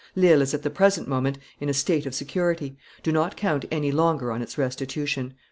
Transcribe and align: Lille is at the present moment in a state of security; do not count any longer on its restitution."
Lille 0.15 0.41
is 0.41 0.55
at 0.55 0.63
the 0.63 0.71
present 0.71 1.07
moment 1.07 1.37
in 1.59 1.69
a 1.69 1.75
state 1.75 2.07
of 2.07 2.15
security; 2.15 2.75
do 3.03 3.11
not 3.11 3.37
count 3.37 3.65
any 3.69 3.91
longer 3.91 4.31
on 4.31 4.41
its 4.41 4.57
restitution." 4.57 5.35